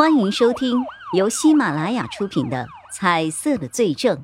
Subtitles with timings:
[0.00, 4.16] 欢迎收听由喜马拉雅出品的《彩色的罪证》，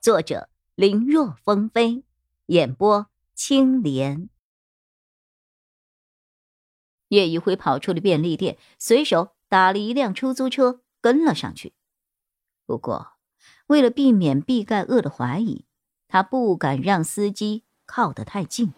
[0.00, 2.04] 作者林若风飞，
[2.46, 4.28] 演播青莲。
[7.08, 11.72] 叶一辉跑出了便利店，随手打了一辆出租车，跟了上去。
[12.64, 13.14] 不过，
[13.66, 15.64] 为了避免毕盖厄的怀疑，
[16.06, 18.72] 他不敢让司机靠得太近。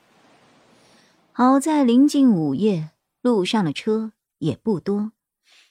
[1.33, 5.13] 好在临近午夜，路上的车也不多。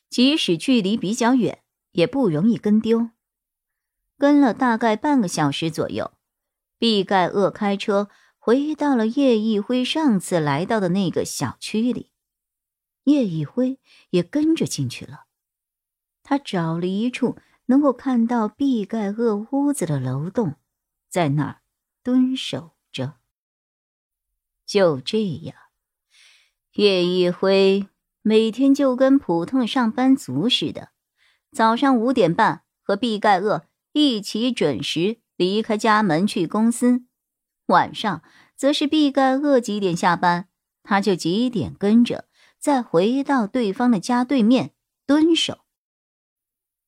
[0.10, 3.12] 即使距离比较远，也不容易跟丢。
[4.18, 6.12] 跟了大概半个小时左右，
[6.78, 12.12] 毕盖厄开车回到了叶一辉上次来到的那个小区里，
[13.04, 15.26] 叶一辉也跟着进去了。
[16.24, 17.38] 他找了一处
[17.68, 20.56] 能够看到毕盖厄屋子的楼洞，
[21.08, 21.62] 在那儿
[22.04, 23.20] 蹲守着。
[24.66, 25.56] 就这样，
[26.74, 27.88] 叶一辉。
[28.22, 30.90] 每天就跟普通的上班族似的，
[31.52, 37.06] 早上五点半和毕盖厄一起准时离开家门去公司，
[37.68, 38.22] 晚上
[38.56, 40.50] 则是毕盖厄几点下班，
[40.84, 42.26] 他就几点跟着，
[42.60, 44.72] 再回到对方的家对面
[45.08, 45.60] 蹲守。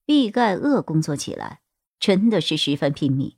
[0.05, 1.61] 毕盖厄工作起来
[1.98, 3.38] 真的是十分拼命，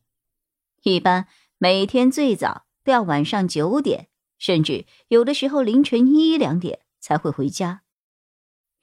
[0.82, 1.28] 一般
[1.60, 4.08] 每天最早都要晚上九点，
[4.40, 7.83] 甚至有的时候凌晨一两点才会回家。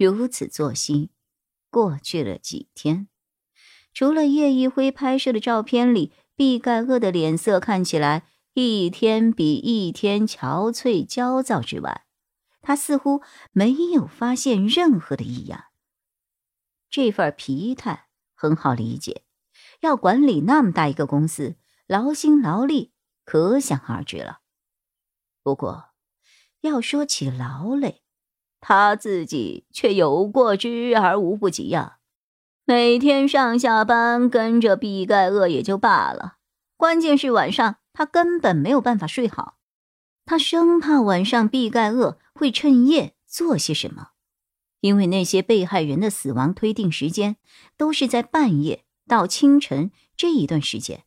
[0.05, 1.11] 如此作息，
[1.71, 3.09] 过去了几天，
[3.93, 12.07] 除了叶一辉拍摄的照片里毕盖厄的脸色看起来一天比一天憔悴焦躁之外，
[12.63, 15.67] 他似乎没有发现任何的异样。
[16.89, 19.25] 这份疲态很好理解，
[19.81, 21.57] 要管理那么大一个公司，
[21.87, 22.93] 劳心劳力，
[23.25, 24.41] 可想而知了。
[25.43, 25.91] 不过，
[26.63, 28.00] 要说起劳累，
[28.61, 31.99] 他自己却有过之而无不及呀，
[32.65, 36.37] 每天上下班跟着毕盖厄也就罢了，
[36.77, 39.57] 关键是晚上他根本没有办法睡好，
[40.25, 44.11] 他生怕晚上毕盖厄会趁夜做些什么，
[44.81, 47.37] 因为那些被害人的死亡推定时间
[47.77, 51.05] 都是在半夜到清晨这一段时间，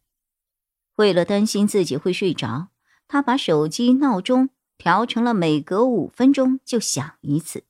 [0.95, 2.69] 为了担心自己会睡着，
[3.07, 4.49] 他把手机闹钟。
[4.83, 7.63] 调成了每隔五分钟就响一次，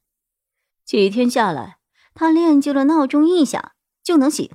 [0.83, 1.77] 几天下来，
[2.15, 4.49] 他练就了闹钟一响就能醒，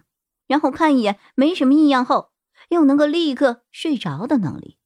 [0.48, 2.32] 然后看一眼没什么异样后，
[2.70, 4.76] 又能够立刻睡着的能力。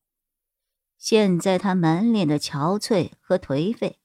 [0.98, 3.98] 现在他满脸的憔悴和颓废，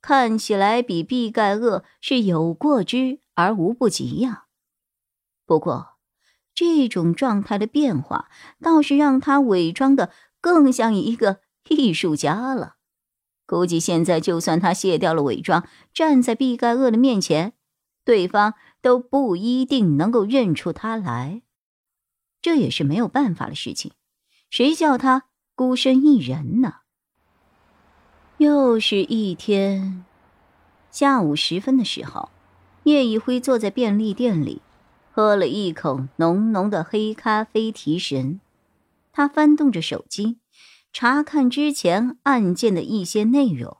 [0.00, 4.44] 看起来比毕盖厄是有过之而无不及呀。
[5.44, 5.96] 不过，
[6.54, 8.30] 这种状态的变化
[8.62, 12.76] 倒是让他伪装的更像一个艺术家了。
[13.50, 17.54] 估计现在，就算他卸掉了伪装，站在毕盖厄的面前，
[18.04, 21.42] 对方都不一定能够认出他来。
[22.40, 23.90] 这也是没有办法的事情，
[24.50, 25.24] 谁叫他
[25.56, 26.74] 孤身一人呢？
[28.36, 30.04] 又是一天
[30.92, 32.28] 下午时分的时候，
[32.84, 34.62] 叶一辉坐在便利店里，
[35.10, 38.40] 喝了一口浓浓的黑咖啡提神。
[39.10, 40.38] 他翻动着手机。
[40.92, 43.78] 查看之前案件的一些内容，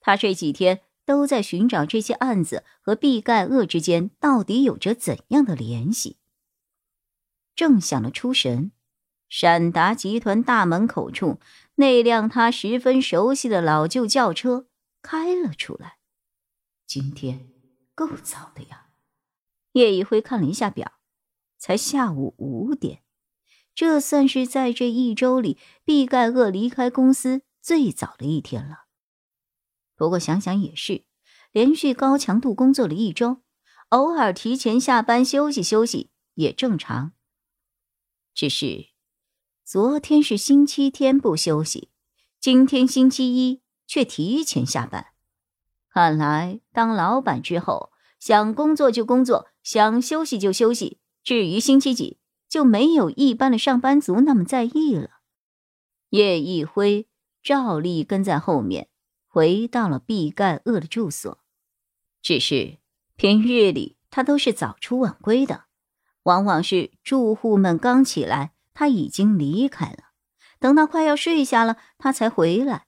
[0.00, 6.18] 他这几天都在寻找这些案子和毕盖厄之间到底有着怎样的联系。
[7.54, 8.72] 正想得出神，
[9.28, 11.40] 闪达集团大门口处
[11.76, 14.66] 那辆他十分熟悉的老旧轿车
[15.00, 15.98] 开了出来。
[16.86, 17.48] 今天
[17.94, 18.88] 够早的呀！
[19.72, 20.92] 叶一辉看了一下表，
[21.56, 23.02] 才下午五点。
[23.76, 28.86] 这算是在这一周里，毕盖厄离开公司最早的一天了。
[29.94, 31.04] 不过想想也是，
[31.52, 33.42] 连续高强度工作了一周，
[33.90, 37.12] 偶尔提前下班休息休息也正常。
[38.34, 38.86] 只是
[39.62, 41.90] 昨天是星期天不休息，
[42.40, 45.08] 今天星期一却提前下班。
[45.90, 50.98] 看来当老板之后，想工作就工作，想休息就休息。
[51.22, 52.18] 至于星期几？
[52.56, 55.10] 就没有一般的上班族那么在意了。
[56.08, 57.06] 叶一辉
[57.42, 58.88] 照例跟在后面，
[59.26, 61.38] 回到了毕盖厄的住所。
[62.22, 62.78] 只是
[63.14, 65.64] 平日里他都是早出晚归的，
[66.22, 70.04] 往往是住户们刚起来，他已经离开了。
[70.58, 72.86] 等到快要睡下了，他才回来，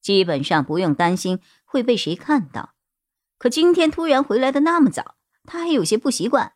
[0.00, 2.74] 基本上不用担心会被谁看到。
[3.38, 5.14] 可今天突然回来的那么早，
[5.44, 6.53] 他还有些不习惯。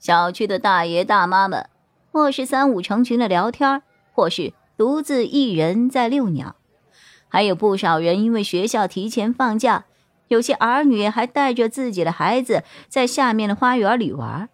[0.00, 1.68] 小区的大爷大妈们，
[2.10, 3.82] 或是三五成群的聊天，
[4.12, 6.56] 或是独自一人在遛鸟，
[7.28, 9.84] 还有不少人因为学校提前放假，
[10.28, 14.48] 有些儿女还带着自己的孩子在下面的花园里玩，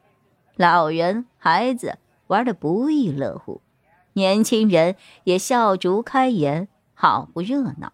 [0.57, 3.61] 老人孩子玩得不亦乐乎，
[4.15, 7.93] 年轻人也笑逐开颜，好不热闹。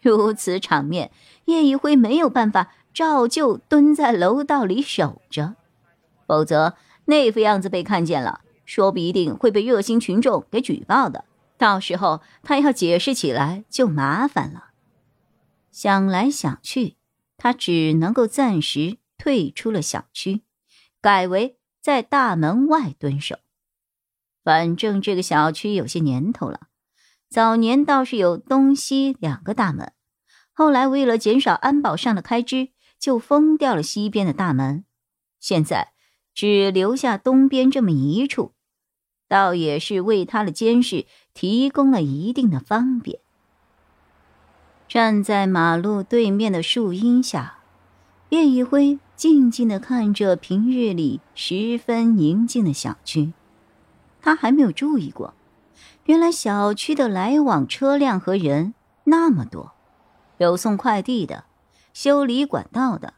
[0.00, 1.10] 如此场面，
[1.44, 5.54] 叶一辉没有办法照旧蹲在楼道里守着，
[6.28, 6.76] 否则
[7.06, 11.24] 那副样子被看见了，说不一定会被热心群众给举报的。
[11.56, 14.66] 到时候他要解释起来就麻烦了。
[15.72, 16.94] 想来想去。
[17.40, 20.42] 他只能够暂时退出了小区，
[21.00, 23.36] 改为在大门外蹲守。
[24.42, 26.62] 反正这个小区有些年头了，
[27.30, 29.92] 早年倒是有东西两个大门，
[30.52, 34.84] 后来为了减少安保上的开支，就封掉了西边的大门，
[35.38, 35.92] 现在
[36.38, 38.52] 只留下东边这么一处，
[39.26, 41.04] 倒也是为他的监视
[41.34, 43.18] 提供了一定的方便。
[44.86, 47.58] 站在马路对面的树荫下，
[48.28, 53.32] 叶一辉静静的看着平日里十分宁静的小区。
[54.22, 55.34] 他还没有注意过，
[56.04, 59.72] 原来小区的来往车辆和人那么多，
[60.36, 61.46] 有送快递的，
[61.92, 63.14] 修理管道的，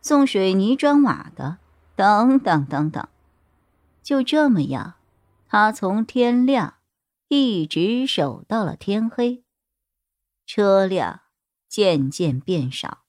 [0.00, 1.58] 送水泥砖瓦的，
[2.02, 3.08] 等等等等。
[4.02, 4.94] 就这么样，
[5.46, 6.78] 他从天亮
[7.28, 9.44] 一直守到了天黑。
[10.44, 11.20] 车辆
[11.68, 13.04] 渐渐变少，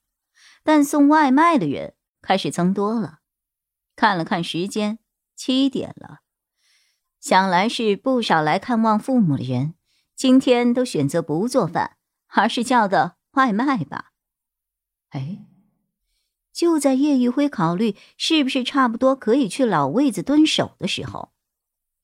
[0.62, 3.18] 但送外卖的人开始增多了。
[3.96, 5.00] 看了看时间，
[5.34, 6.20] 七点了，
[7.18, 9.74] 想来是不少来看望父母的人
[10.14, 11.96] 今天都选择不做饭，
[12.28, 14.12] 而是叫的外卖吧。
[15.10, 15.44] 哎，
[16.54, 21.32] 就在叶一辉考虑是不是差不多可以去老位子蹲守的时候，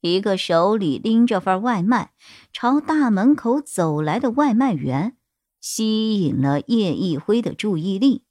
[0.03, 2.13] 一个手里拎着份外卖
[2.53, 5.17] 朝大门口走来的外卖员。
[5.63, 8.25] 吸引了叶一辉的注意力。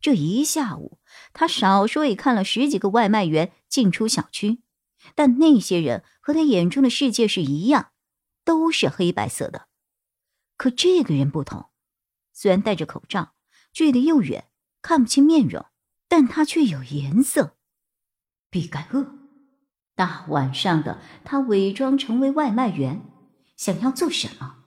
[0.00, 1.00] 这一下午，
[1.32, 4.60] 他少说也看了十几个外卖员进出小区，
[5.16, 7.90] 但那些人和他眼中的世界是一样，
[8.44, 9.66] 都是黑白色的。
[10.56, 11.66] 可这个人不同，
[12.32, 13.34] 虽然戴着口罩，
[13.72, 14.47] 距离又远，
[14.82, 15.66] 看不清面容，
[16.08, 17.56] 但他却有颜色。
[18.50, 19.14] 毕盖厄，
[19.94, 23.02] 大晚上的，他伪装成为外卖员，
[23.56, 24.64] 想要做什么？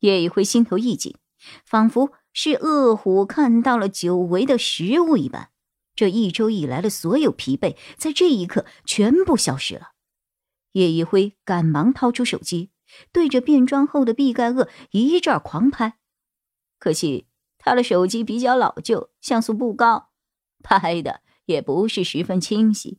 [0.00, 1.16] 叶一辉心头一紧，
[1.64, 5.50] 仿佛是饿虎看到了久违的食物一般。
[5.94, 9.88] 这一周以来的所有疲惫，在这一刻全部消失了。
[10.72, 12.70] 叶一辉赶忙掏出手机，
[13.10, 15.98] 对着变装后的毕盖厄一阵狂拍。
[16.78, 17.26] 可惜
[17.68, 20.10] 他的手机比较老旧，像素不高，
[20.62, 22.98] 拍的也不是十分清晰。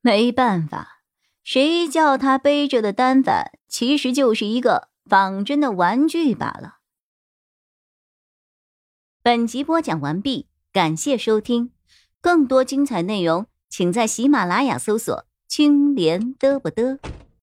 [0.00, 1.02] 没办法，
[1.42, 4.88] 谁叫他背着的单反其实就是一个。
[5.06, 6.78] 仿真的玩具罢了。
[9.22, 11.72] 本集播讲完毕，感谢收听，
[12.22, 16.98] 更多精彩内容，请在喜马拉雅搜索“青莲嘚不嘚”。